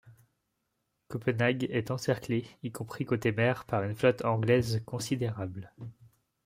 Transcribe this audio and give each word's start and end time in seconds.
Copenhague 1.09 1.65
est 1.65 1.91
encerclée, 1.91 2.47
y 2.63 2.71
compris 2.71 3.05
côté 3.05 3.31
mer 3.31 3.65
par 3.65 3.83
une 3.83 3.93
flotte 3.93 4.25
anglaise 4.25 4.81
considérable. 4.83 5.71